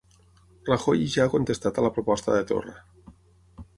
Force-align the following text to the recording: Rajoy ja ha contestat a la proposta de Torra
Rajoy 0.69 1.03
ja 1.17 1.27
ha 1.27 1.31
contestat 1.35 1.77
a 1.77 1.85
la 1.87 1.93
proposta 1.99 2.39
de 2.39 2.43
Torra 2.53 2.75